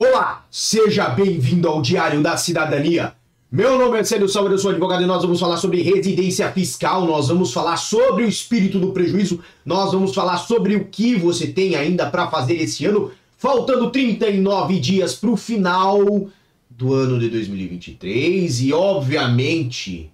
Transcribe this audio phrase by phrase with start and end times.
[0.00, 3.14] Olá, seja bem-vindo ao Diário da Cidadania.
[3.50, 7.04] Meu nome é Célio Salvador, eu sou advogado e nós vamos falar sobre residência fiscal,
[7.04, 11.48] nós vamos falar sobre o espírito do prejuízo, nós vamos falar sobre o que você
[11.48, 16.30] tem ainda para fazer esse ano, faltando 39 dias para o final
[16.70, 20.12] do ano de 2023 e, obviamente,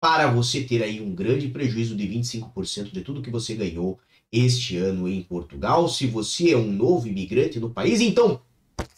[0.00, 4.00] para você ter aí um grande prejuízo de 25% de tudo que você ganhou
[4.32, 5.88] este ano em Portugal.
[5.88, 8.40] Se você é um novo imigrante no país, então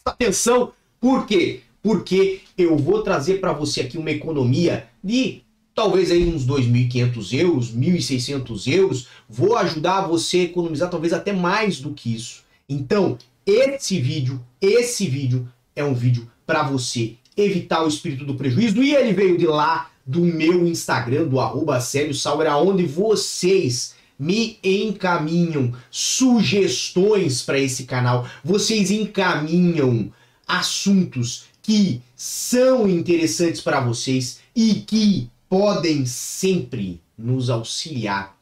[0.04, 1.60] atenção, por quê?
[1.82, 5.42] Porque eu vou trazer para você aqui uma economia de
[5.74, 9.08] talvez aí uns 2.500 euros, 1.600 euros.
[9.28, 12.42] Vou ajudar você a economizar talvez até mais do que isso.
[12.68, 18.82] Então, esse vídeo, esse vídeo é um vídeo para você evitar o espírito do prejuízo
[18.82, 25.72] e ele veio de lá do meu Instagram, do arroba Sauer, onde vocês me encaminham
[25.90, 30.12] sugestões para esse canal, vocês encaminham
[30.46, 38.36] assuntos que são interessantes para vocês e que podem sempre nos auxiliar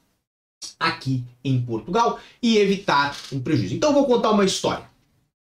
[0.78, 3.74] aqui em Portugal e evitar um prejuízo.
[3.74, 4.84] Então vou contar uma história,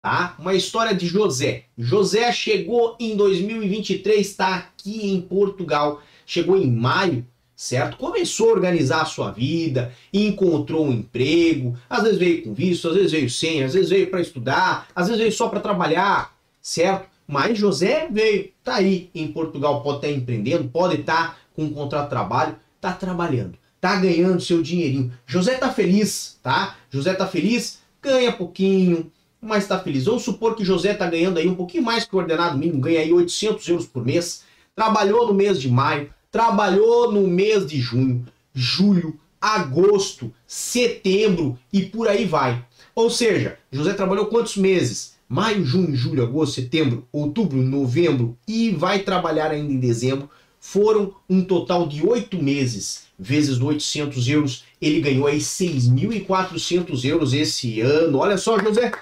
[0.00, 0.36] tá?
[0.38, 1.64] Uma história de José.
[1.76, 7.96] José chegou em 2023, está aqui em Portugal, chegou em maio certo?
[7.96, 12.94] Começou a organizar a sua vida, encontrou um emprego, às vezes veio com visto, às
[12.94, 17.08] vezes veio sem, às vezes veio para estudar, às vezes veio só para trabalhar, certo?
[17.26, 22.04] Mas José veio, tá aí em Portugal, pode estar empreendendo, pode estar com um contrato
[22.04, 25.12] de trabalho, tá trabalhando, tá ganhando seu dinheirinho.
[25.26, 26.76] José tá feliz, tá?
[26.90, 30.04] José tá feliz, ganha pouquinho, mas tá feliz.
[30.04, 33.00] Vamos supor que José tá ganhando aí um pouquinho mais que o ordenado mínimo, ganha
[33.00, 34.44] aí 800 euros por mês,
[34.74, 42.08] trabalhou no mês de maio, trabalhou no mês de junho, julho, agosto, setembro e por
[42.08, 42.64] aí vai.
[42.94, 45.12] Ou seja, José trabalhou quantos meses?
[45.28, 50.28] Maio, junho, julho, agosto, setembro, outubro, novembro e vai trabalhar ainda em dezembro.
[50.58, 54.64] Foram um total de oito meses, vezes 800 euros.
[54.80, 58.18] Ele ganhou aí 6.400 euros esse ano.
[58.18, 58.92] Olha só, José,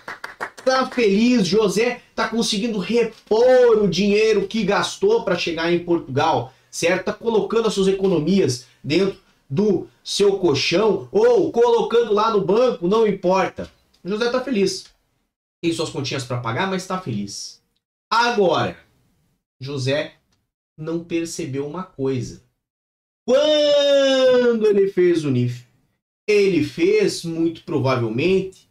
[0.64, 1.46] tá feliz.
[1.46, 7.00] José tá conseguindo repor o dinheiro que gastou para chegar em Portugal certo?
[7.00, 13.06] Está colocando as suas economias dentro do seu colchão ou colocando lá no banco, não
[13.06, 13.70] importa.
[14.02, 14.86] O José está feliz.
[15.62, 17.60] Tem suas continhas para pagar, mas está feliz.
[18.10, 18.78] Agora,
[19.60, 20.14] José
[20.78, 22.42] não percebeu uma coisa.
[23.26, 25.66] Quando ele fez o NIF,
[26.26, 28.68] ele fez muito provavelmente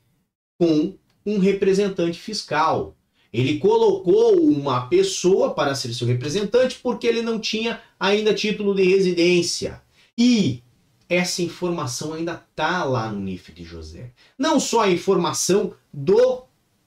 [0.59, 2.95] com um representante fiscal.
[3.31, 8.83] Ele colocou uma pessoa para ser seu representante porque ele não tinha ainda título de
[8.83, 9.81] residência.
[10.17, 10.63] E
[11.07, 14.11] essa informação ainda está lá no NIF de José.
[14.37, 16.43] Não só a informação do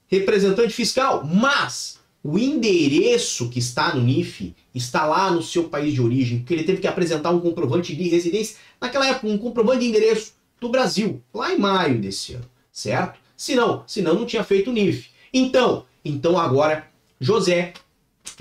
[0.06, 6.00] representante fiscal, mas o endereço que está no NIF está lá no seu país de
[6.00, 9.88] origem, porque ele teve que apresentar um comprovante de residência, naquela época, um comprovante de
[9.88, 13.18] endereço do Brasil, lá em maio desse ano, certo?
[13.36, 15.10] Se não, se não, não tinha feito o NIF.
[15.34, 16.88] Então, então agora
[17.20, 17.74] José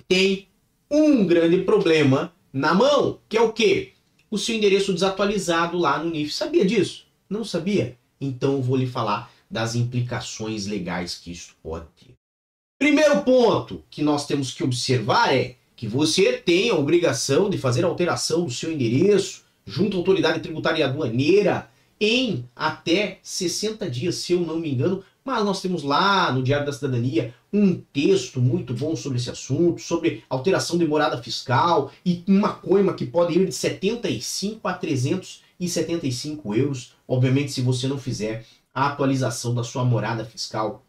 [0.07, 0.47] tem
[0.89, 3.93] um grande problema na mão, que é o quê?
[4.29, 6.33] O seu endereço desatualizado lá no NIF.
[6.33, 7.05] Sabia disso?
[7.29, 7.97] Não sabia?
[8.19, 12.13] Então vou lhe falar das implicações legais que isso pode ter.
[12.79, 17.83] Primeiro ponto que nós temos que observar é que você tem a obrigação de fazer
[17.83, 21.69] alteração do seu endereço junto à autoridade tributária e aduaneira
[21.99, 26.65] em até 60 dias, se eu não me engano, mas nós temos lá no Diário
[26.65, 32.23] da Cidadania um texto muito bom sobre esse assunto, sobre alteração de morada fiscal e
[32.27, 36.93] uma coima que pode ir de 75 a 375 euros.
[37.07, 40.83] Obviamente, se você não fizer a atualização da sua morada fiscal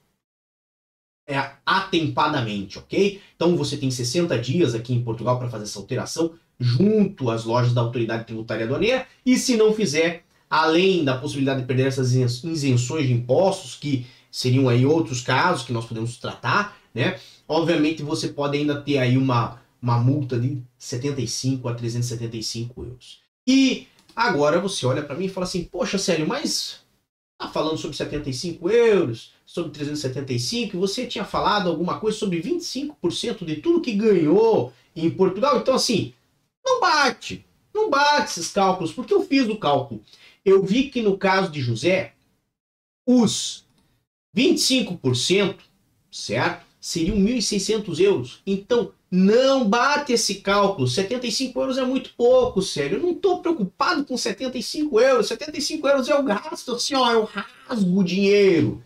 [1.26, 3.20] é, atempadamente, ok?
[3.36, 7.72] Então você tem 60 dias aqui em Portugal para fazer essa alteração junto às lojas
[7.72, 13.06] da autoridade tributária aduaneira e se não fizer, além da possibilidade de perder essas isenções
[13.06, 17.20] de impostos que seriam aí outros casos que nós podemos tratar, né?
[17.46, 23.20] Obviamente você pode ainda ter aí uma, uma multa de 75 a 375 euros.
[23.46, 23.86] E
[24.16, 26.80] agora você olha para mim e fala assim, poxa, sério, mas
[27.38, 33.56] tá falando sobre 75 euros, sobre 375, você tinha falado alguma coisa sobre 25% de
[33.56, 36.14] tudo que ganhou em Portugal, então assim,
[36.64, 37.44] não bate,
[37.74, 40.02] não bate esses cálculos, porque eu fiz o cálculo.
[40.42, 42.14] Eu vi que no caso de José,
[43.06, 43.61] os
[44.36, 45.58] 25%,
[46.10, 46.66] certo?
[46.80, 48.42] Seriam 1.600 euros.
[48.46, 50.88] Então, não bate esse cálculo.
[50.88, 52.96] 75 euros é muito pouco, sério.
[52.96, 55.28] Eu não estou preocupado com 75 euros.
[55.28, 58.82] 75 euros eu gasto assim, ó, eu rasgo o dinheiro.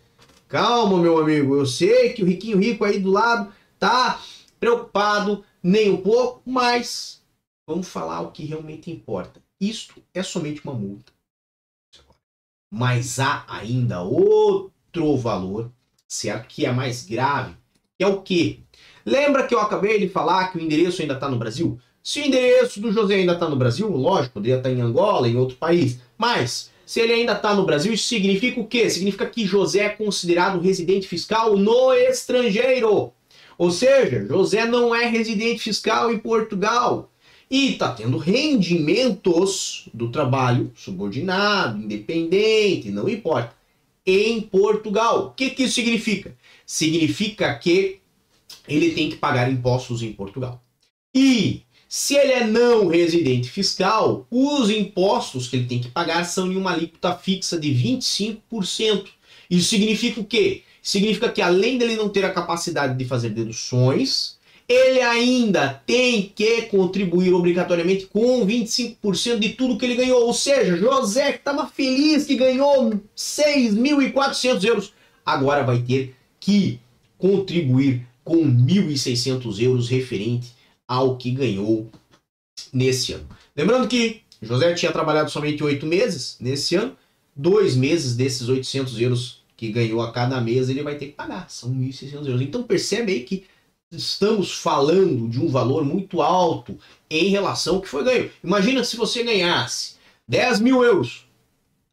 [0.48, 1.54] Calma, meu amigo.
[1.54, 4.20] Eu sei que o riquinho rico aí do lado tá
[4.58, 7.22] preocupado nem um pouco, mas
[7.66, 9.40] vamos falar o que realmente importa.
[9.60, 11.12] Isto é somente uma multa.
[12.70, 14.75] Mas há ainda outro
[15.16, 15.70] valor,
[16.06, 16.46] certo?
[16.48, 17.54] Que é mais grave,
[17.98, 18.60] que é o quê?
[19.04, 21.78] Lembra que eu acabei de falar que o endereço ainda está no Brasil?
[22.02, 25.28] Se o endereço do José ainda está no Brasil, lógico, poderia estar tá em Angola,
[25.28, 25.98] em outro país.
[26.16, 28.88] Mas, se ele ainda está no Brasil, isso significa o quê?
[28.88, 33.12] Significa que José é considerado residente fiscal no estrangeiro.
[33.58, 37.10] Ou seja, José não é residente fiscal em Portugal
[37.50, 43.55] e está tendo rendimentos do trabalho subordinado, independente, não importa,
[44.06, 45.26] em Portugal.
[45.26, 46.36] O que, que isso significa?
[46.64, 48.00] Significa que
[48.68, 50.62] ele tem que pagar impostos em Portugal.
[51.14, 56.50] E se ele é não residente fiscal, os impostos que ele tem que pagar são
[56.50, 59.06] em uma alíquota fixa de 25%.
[59.48, 60.62] Isso significa o quê?
[60.82, 64.35] Significa que além dele não ter a capacidade de fazer deduções,
[64.68, 70.26] ele ainda tem que contribuir obrigatoriamente com 25% de tudo que ele ganhou.
[70.26, 74.92] Ou seja, José que estava feliz que ganhou 6.400 euros,
[75.24, 76.80] agora vai ter que
[77.16, 80.52] contribuir com 1.600 euros referente
[80.86, 81.88] ao que ganhou
[82.72, 83.26] nesse ano.
[83.56, 86.96] Lembrando que José tinha trabalhado somente oito meses nesse ano,
[87.34, 91.48] dois meses desses 800 euros que ganhou a cada mês ele vai ter que pagar,
[91.48, 92.42] são 1.600 euros.
[92.42, 93.44] Então percebe aí que
[93.90, 96.78] estamos falando de um valor muito alto
[97.08, 98.30] em relação ao que foi ganho.
[98.42, 99.96] Imagina se você ganhasse
[100.26, 101.26] 10 mil euros,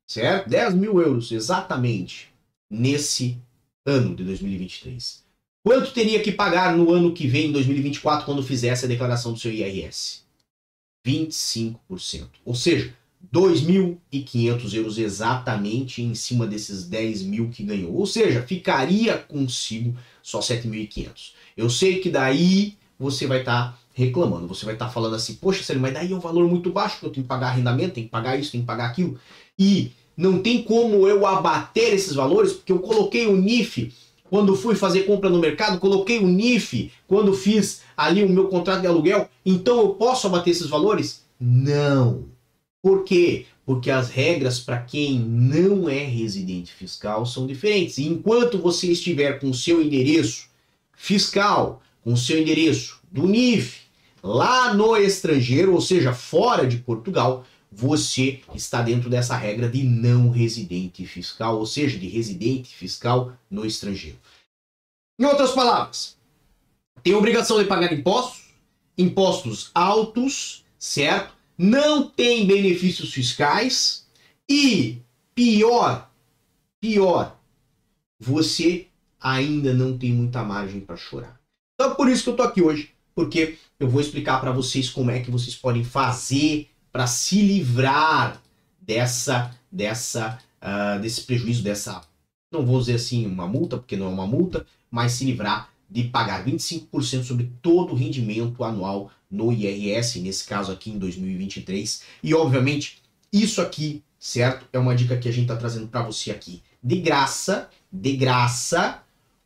[0.07, 0.49] certo?
[0.49, 2.33] 10 mil euros exatamente
[2.69, 3.37] nesse
[3.85, 5.23] ano de 2023.
[5.65, 9.39] Quanto teria que pagar no ano que vem, em 2024, quando fizesse a declaração do
[9.39, 10.23] seu IRS?
[11.05, 12.27] 25%.
[12.43, 12.93] Ou seja,
[13.31, 17.93] 2.500 euros exatamente em cima desses 10 mil que ganhou.
[17.93, 21.31] Ou seja, ficaria consigo só 7.500.
[21.55, 25.35] Eu sei que daí você vai estar tá reclamando, você vai estar tá falando assim,
[25.35, 27.95] poxa, Sérgio, mas daí é um valor muito baixo, que eu tenho que pagar arrendamento,
[27.95, 29.19] tenho que pagar isso, tenho que pagar aquilo.
[29.57, 33.91] E não tem como eu abater esses valores, porque eu coloquei o NIF
[34.29, 38.81] quando fui fazer compra no mercado, coloquei o NIF quando fiz ali o meu contrato
[38.81, 41.23] de aluguel, então eu posso abater esses valores?
[41.39, 42.32] Não.
[42.83, 43.45] Por quê?
[43.65, 47.97] Porque as regras para quem não é residente fiscal são diferentes.
[47.97, 50.49] E enquanto você estiver com o seu endereço
[50.93, 53.83] fiscal, com o seu endereço do NIF,
[54.21, 60.29] lá no estrangeiro, ou seja, fora de Portugal, você está dentro dessa regra de não
[60.29, 64.19] residente fiscal, ou seja, de residente fiscal no estrangeiro.
[65.17, 66.17] Em outras palavras,
[67.01, 68.43] tem obrigação de pagar impostos,
[68.97, 71.33] impostos altos, certo?
[71.63, 74.05] Não tem benefícios fiscais
[74.49, 74.97] e
[75.33, 76.11] pior,
[76.81, 77.39] pior,
[78.19, 78.87] você
[79.17, 81.39] ainda não tem muita margem para chorar.
[81.73, 85.09] Então por isso que eu tô aqui hoje, porque eu vou explicar para vocês como
[85.09, 88.43] é que vocês podem fazer para se livrar
[88.81, 92.01] dessa, dessa, uh, desse prejuízo, dessa,
[92.51, 96.03] não vou dizer assim uma multa, porque não é uma multa, mas se livrar de
[96.03, 102.03] pagar 25% sobre todo o rendimento anual no IRS, nesse caso aqui em 2023.
[102.23, 103.01] E obviamente,
[103.31, 104.65] isso aqui, certo?
[104.71, 109.01] É uma dica que a gente está trazendo para você aqui de graça, de graça.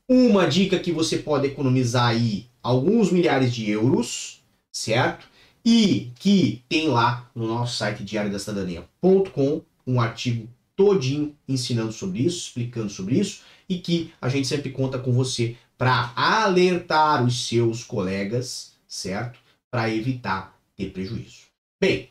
[0.07, 5.27] Uma dica que você pode economizar aí alguns milhares de euros, certo?
[5.69, 10.47] e que tem lá no nosso site diariodacidadania.com um artigo
[10.77, 15.57] todinho ensinando sobre isso, explicando sobre isso e que a gente sempre conta com você
[15.77, 19.39] para alertar os seus colegas, certo?
[19.77, 21.41] Para evitar ter prejuízo.
[21.79, 22.09] Bem,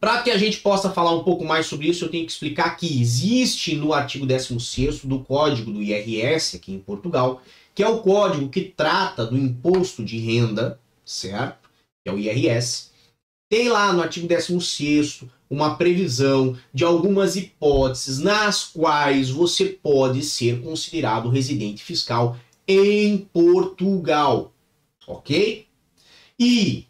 [0.00, 2.78] para que a gente possa falar um pouco mais sobre isso, eu tenho que explicar
[2.78, 7.42] que existe no artigo 16 do Código do IRS aqui em Portugal,
[7.74, 11.68] que é o código que trata do imposto de renda, certo?
[12.02, 12.88] que é o IRS,
[13.50, 20.62] tem lá no artigo 16 uma previsão de algumas hipóteses nas quais você pode ser
[20.62, 22.34] considerado residente fiscal
[22.66, 24.54] em Portugal,
[25.06, 25.67] ok?
[26.38, 26.86] E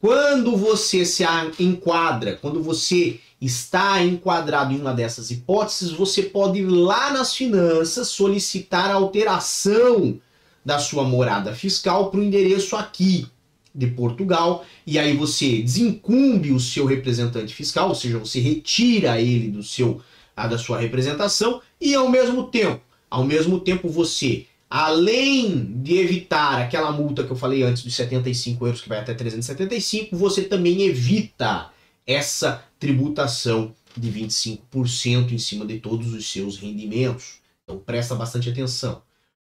[0.00, 1.24] quando você se
[1.58, 8.08] enquadra, quando você está enquadrado em uma dessas hipóteses, você pode ir lá nas finanças
[8.08, 10.18] solicitar a alteração
[10.64, 13.26] da sua morada fiscal para o endereço aqui
[13.74, 19.48] de Portugal, e aí você desincumbe o seu representante fiscal, ou seja, você retira ele
[19.48, 20.00] do seu
[20.36, 22.80] da sua representação e ao mesmo tempo,
[23.10, 28.66] ao mesmo tempo você, além de evitar aquela multa que eu falei antes dos 75
[28.66, 31.70] euros que vai até 375, você também evita
[32.06, 37.38] essa tributação de 25% em cima de todos os seus rendimentos.
[37.64, 39.02] Então presta bastante atenção.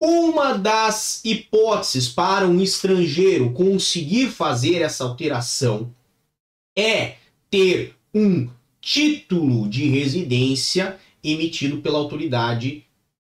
[0.02, 5.94] Uma das hipóteses para um estrangeiro conseguir fazer essa alteração
[6.78, 7.18] é
[7.50, 8.50] ter um
[8.80, 12.86] título de residência emitido pela autoridade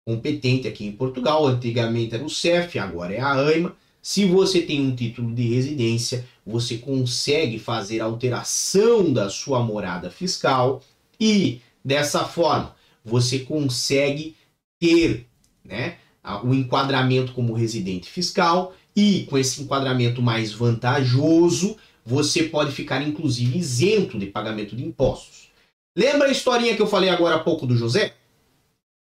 [0.08, 1.46] competente aqui em Portugal.
[1.46, 3.76] Antigamente era o CEF, agora é a AIMA.
[4.02, 10.82] Se você tem um título de residência, você consegue fazer alteração da sua morada fiscal
[11.20, 12.74] e dessa forma
[13.04, 14.34] você consegue
[14.80, 15.28] ter,
[15.62, 15.98] né,
[16.42, 23.58] o enquadramento como residente fiscal e com esse enquadramento mais vantajoso, você pode ficar inclusive
[23.58, 25.50] isento de pagamento de impostos.
[25.98, 28.14] Lembra a historinha que eu falei agora há pouco do José?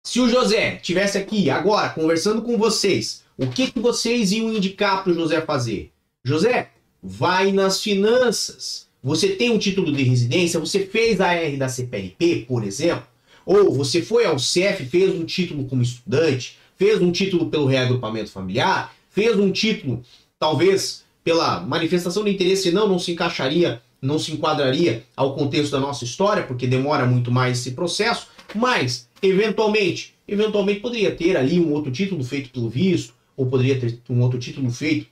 [0.04, 5.02] Se o José tivesse aqui agora conversando com vocês, o que, que vocês iam indicar
[5.02, 5.92] para o José fazer?
[6.24, 8.88] José, vai nas finanças.
[9.00, 13.06] Você tem um título de residência, você fez a R da CPLP, por exemplo,
[13.46, 18.30] ou você foi ao CEF, fez um título como estudante, fez um título pelo reagrupamento
[18.30, 20.02] familiar, fez um título,
[20.36, 25.80] talvez, pela manifestação de interesse, não, não se encaixaria, não se enquadraria ao contexto da
[25.80, 31.72] nossa história, porque demora muito mais esse processo, mas, eventualmente, eventualmente poderia ter ali um
[31.72, 35.06] outro título feito pelo visto, ou poderia ter um outro título feito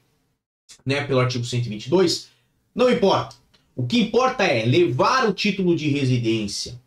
[0.84, 2.28] né, pelo artigo 122,
[2.74, 3.36] não importa.
[3.74, 6.80] O que importa é levar o título de residência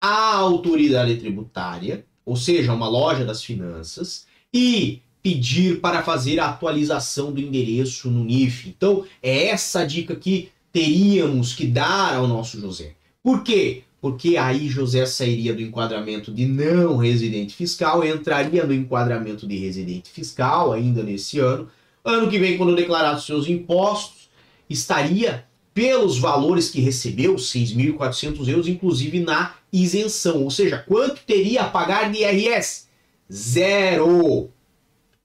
[0.00, 7.32] à autoridade tributária, ou seja, uma loja das finanças, e pedir para fazer a atualização
[7.32, 8.68] do endereço no NIF.
[8.68, 12.94] Então, é essa dica que teríamos que dar ao nosso José.
[13.22, 13.82] Por quê?
[14.00, 20.10] Porque aí José sairia do enquadramento de não residente fiscal, entraria no enquadramento de residente
[20.10, 21.68] fiscal ainda nesse ano.
[22.04, 24.30] Ano que vem, quando declarar os seus impostos,
[24.70, 30.42] estaria pelos valores que recebeu, 6.400 euros, inclusive na isenção.
[30.42, 32.88] Ou seja, quanto teria a pagar de IRS?
[33.30, 34.50] Zero.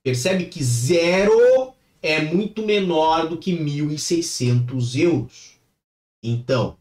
[0.04, 5.54] Percebe que zero é muito menor do que 1.600 euros.
[6.22, 6.78] Então,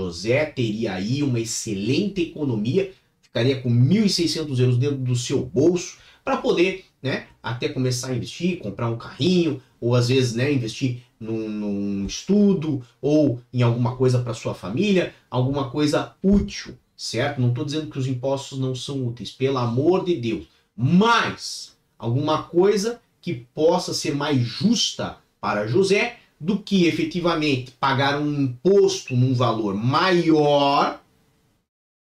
[0.00, 6.38] José teria aí uma excelente economia, ficaria com 1.600 euros dentro do seu bolso para
[6.38, 11.48] poder, né, até começar a investir, comprar um carrinho, ou às vezes, né, investir num,
[11.48, 17.40] num estudo ou em alguma coisa para sua família, alguma coisa útil, certo?
[17.40, 22.44] Não estou dizendo que os impostos não são úteis, pelo amor de Deus, mas alguma
[22.44, 29.34] coisa que possa ser mais justa para José do que efetivamente pagar um imposto num
[29.34, 31.00] valor maior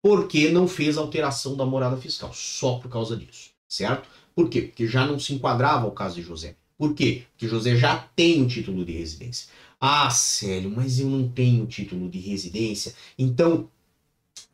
[0.02, 4.08] porque não fez alteração da morada fiscal, só por causa disso, certo?
[4.34, 4.62] Por quê?
[4.62, 6.56] Porque já não se enquadrava o caso de José.
[6.78, 7.24] Por quê?
[7.32, 9.50] Porque José já tem o título de residência.
[9.82, 13.70] Ah, Célio, mas eu não tenho título de residência, então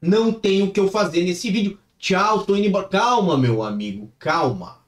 [0.02, 1.80] não tenho o que eu fazer nesse vídeo.
[2.00, 2.88] Tchau, tô indo embora.
[2.88, 4.85] Calma, meu amigo, calma.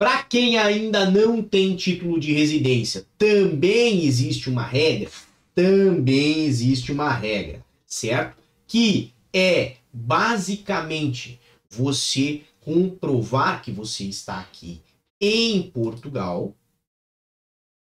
[0.00, 5.10] Para quem ainda não tem título de residência, também existe uma regra,
[5.54, 8.38] também existe uma regra, certo?
[8.66, 11.38] Que é basicamente
[11.68, 14.80] você comprovar que você está aqui
[15.20, 16.56] em Portugal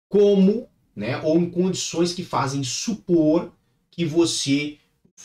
[0.08, 3.52] como, né, ou em condições que fazem supor
[3.92, 4.76] que você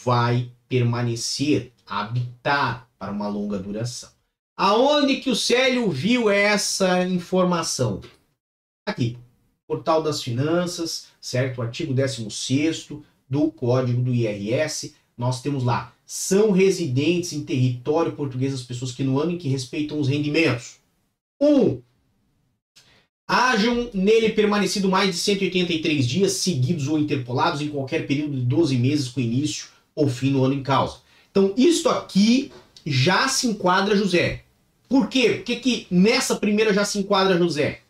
[0.06, 4.17] vai permanecer, habitar para uma longa duração.
[4.60, 8.02] Aonde que o Célio viu essa informação?
[8.88, 9.16] Aqui,
[9.68, 11.62] Portal das Finanças, certo?
[11.62, 12.90] Artigo 16
[13.30, 14.96] do Código do IRS.
[15.16, 19.48] Nós temos lá, são residentes em território português as pessoas que no ano em que
[19.48, 20.78] respeitam os rendimentos.
[21.40, 21.48] 1.
[21.48, 21.82] Um,
[23.28, 28.76] hajam nele permanecido mais de 183 dias seguidos ou interpolados em qualquer período de 12
[28.76, 30.98] meses com início ou fim no ano em causa.
[31.30, 32.52] Então, isto aqui
[32.84, 34.46] já se enquadra, José,
[34.88, 35.36] por quê?
[35.36, 37.82] Por que, que nessa primeira já se enquadra José?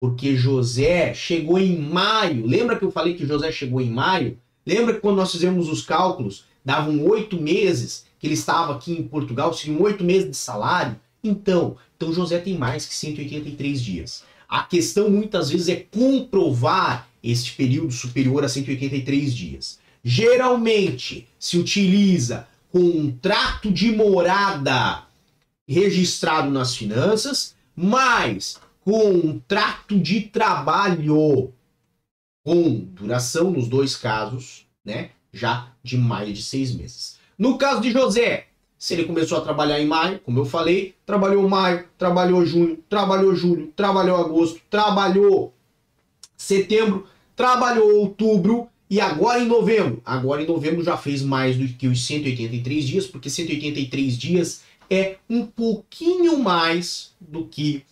[0.00, 2.46] Porque José chegou em maio.
[2.46, 4.38] Lembra que eu falei que José chegou em maio?
[4.66, 9.02] Lembra que quando nós fizemos os cálculos, davam oito meses que ele estava aqui em
[9.02, 10.96] Portugal, seriam oito meses de salário?
[11.22, 14.24] Então, então José tem mais que 183 dias.
[14.48, 19.78] A questão muitas vezes é comprovar este período superior a 183 dias.
[20.02, 25.02] Geralmente se utiliza contrato de morada
[25.72, 31.52] registrado nas finanças, mais contrato de trabalho
[32.44, 35.10] com duração nos dois casos, né?
[35.32, 37.20] Já de mais de seis meses.
[37.38, 41.48] No caso de José, se ele começou a trabalhar em maio, como eu falei, trabalhou
[41.48, 45.54] maio, trabalhou junho, trabalhou julho, trabalhou agosto, trabalhou
[46.36, 50.02] setembro, trabalhou outubro e agora em novembro.
[50.04, 55.16] Agora em novembro já fez mais do que os 183 dias, porque 183 dias é
[55.28, 57.84] um pouquinho mais do que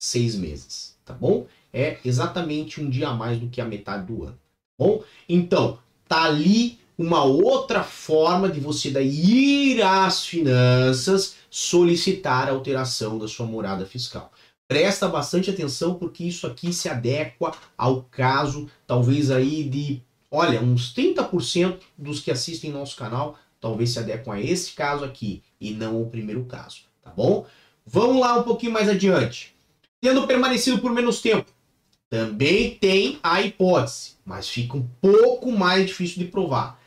[0.00, 1.46] seis meses, tá bom?
[1.72, 4.38] É exatamente um dia a mais do que a metade do ano,
[4.76, 5.04] tá bom?
[5.28, 5.78] Então,
[6.08, 13.28] tá ali uma outra forma de você daí ir às finanças solicitar a alteração da
[13.28, 14.32] sua morada fiscal.
[14.68, 20.94] Presta bastante atenção porque isso aqui se adequa ao caso, talvez aí de, olha, uns
[20.94, 26.00] 30% dos que assistem nosso canal talvez se adequam a esse caso aqui e não
[26.00, 27.46] o primeiro caso, tá bom?
[27.86, 29.54] Vamos lá um pouquinho mais adiante.
[30.00, 31.50] Tendo permanecido por menos tempo,
[32.08, 36.80] também tem a hipótese, mas fica um pouco mais difícil de provar.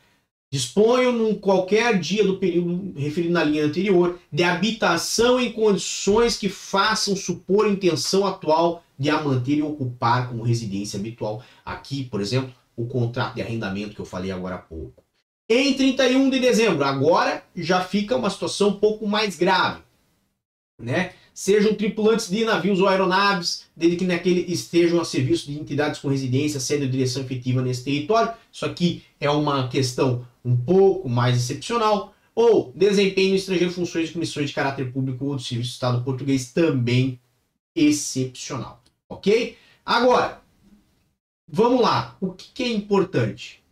[0.51, 6.47] Disponham, em qualquer dia do período referido na linha anterior, de habitação em condições que
[6.47, 11.43] façam supor intenção atual de a manter e ocupar como residência habitual.
[11.65, 15.02] Aqui, por exemplo, o contrato de arrendamento que eu falei agora há pouco.
[15.55, 19.83] Em 31 de dezembro, agora já fica uma situação um pouco mais grave,
[20.81, 21.13] né?
[21.31, 26.07] Sejam tripulantes de navios ou aeronaves, desde que naquele estejam a serviço de entidades com
[26.07, 28.33] residência, sede ou direção efetiva nesse território.
[28.51, 34.13] Isso aqui é uma questão um pouco mais excepcional, ou desempenho no estrangeiro funções de
[34.13, 37.19] comissões de caráter público ou do Serviço de Estado português também
[37.75, 39.55] excepcional, ok?
[39.85, 40.41] Agora,
[41.47, 43.62] vamos lá, o que é importante?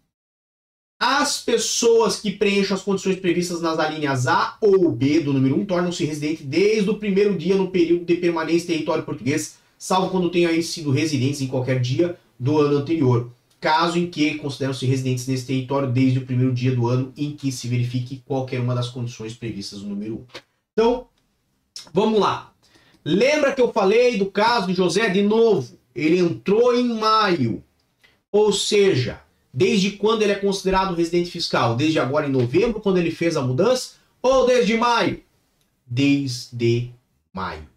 [1.04, 5.66] As pessoas que preenchem as condições previstas nas alíneas A ou B do número 1
[5.66, 10.30] tornam-se residentes desde o primeiro dia no período de permanência em território português, salvo quando
[10.30, 15.48] tenham sido residentes em qualquer dia do ano anterior caso em que consideram-se residentes nesse
[15.48, 19.36] território desde o primeiro dia do ano em que se verifique qualquer uma das condições
[19.36, 20.26] previstas no número 1.
[20.74, 21.08] Então,
[21.92, 22.52] vamos lá.
[23.06, 25.78] Lembra que eu falei do caso de José de novo?
[25.96, 27.64] Ele entrou em maio.
[28.32, 29.22] Ou seja,
[29.54, 31.76] desde quando ele é considerado residente fiscal?
[31.76, 33.94] Desde agora em novembro, quando ele fez a mudança?
[34.22, 35.22] Ou desde maio?
[35.86, 36.92] Desde
[37.34, 37.68] maio.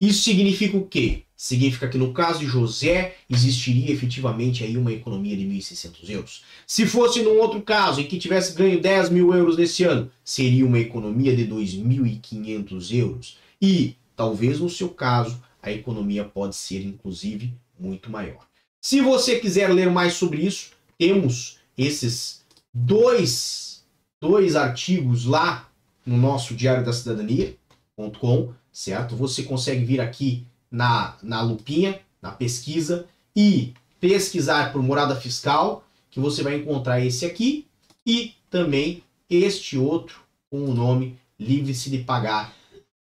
[0.00, 1.26] Isso significa o quê?
[1.36, 6.42] significa que no caso de José existiria efetivamente aí uma economia de 1.600 euros.
[6.66, 10.64] Se fosse num outro caso em que tivesse ganho 10 mil euros nesse ano, seria
[10.64, 13.36] uma economia de 2.500 euros.
[13.60, 18.46] E talvez no seu caso a economia pode ser inclusive muito maior.
[18.80, 23.84] Se você quiser ler mais sobre isso, temos esses dois,
[24.20, 25.68] dois artigos lá
[26.04, 29.16] no nosso Diário da Cidadania.com, certo?
[29.16, 36.20] Você consegue vir aqui na, na lupinha, na pesquisa, e pesquisar por morada fiscal, que
[36.20, 37.66] você vai encontrar esse aqui,
[38.06, 42.54] e também este outro com o nome Livre-se de pagar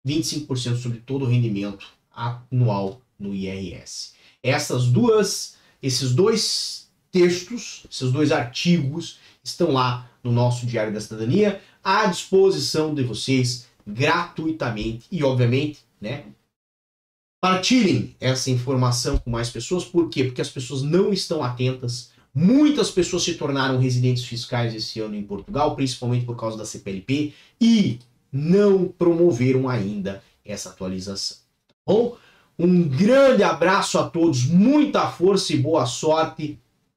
[0.06, 4.12] 25% sobre todo o rendimento anual no IRS.
[4.42, 11.60] Essas duas, esses dois textos, esses dois artigos estão lá no nosso Diário da Cidadania
[11.82, 16.24] à disposição de vocês gratuitamente e obviamente, né,
[17.40, 20.24] Partilhem essa informação com mais pessoas, por quê?
[20.24, 22.10] Porque as pessoas não estão atentas.
[22.34, 27.32] Muitas pessoas se tornaram residentes fiscais esse ano em Portugal, principalmente por causa da CPLP,
[27.58, 27.98] e
[28.30, 31.38] não promoveram ainda essa atualização.
[31.66, 32.18] Tá bom?
[32.58, 36.58] Um grande abraço a todos, muita força e boa sorte.